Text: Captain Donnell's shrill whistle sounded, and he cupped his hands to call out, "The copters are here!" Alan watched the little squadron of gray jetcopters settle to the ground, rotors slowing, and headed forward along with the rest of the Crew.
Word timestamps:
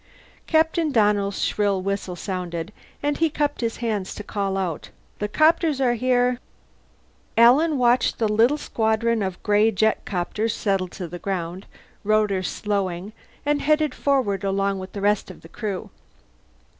Captain 0.47 0.91
Donnell's 0.91 1.39
shrill 1.43 1.79
whistle 1.83 2.15
sounded, 2.15 2.73
and 3.03 3.17
he 3.19 3.29
cupped 3.29 3.61
his 3.61 3.77
hands 3.85 4.15
to 4.15 4.23
call 4.23 4.57
out, 4.57 4.89
"The 5.19 5.27
copters 5.27 5.79
are 5.79 5.93
here!" 5.93 6.39
Alan 7.37 7.77
watched 7.77 8.17
the 8.17 8.27
little 8.27 8.57
squadron 8.57 9.21
of 9.21 9.43
gray 9.43 9.69
jetcopters 9.71 10.55
settle 10.55 10.87
to 10.87 11.07
the 11.07 11.19
ground, 11.19 11.67
rotors 12.03 12.47
slowing, 12.47 13.13
and 13.45 13.61
headed 13.61 13.93
forward 13.93 14.43
along 14.43 14.79
with 14.79 14.93
the 14.93 15.01
rest 15.01 15.29
of 15.29 15.41
the 15.41 15.49
Crew. 15.49 15.91